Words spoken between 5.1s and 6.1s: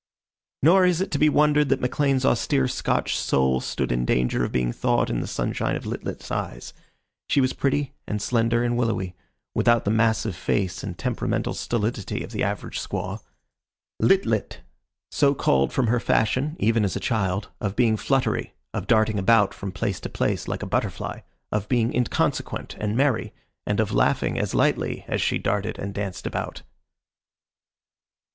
in the sunshine of Lit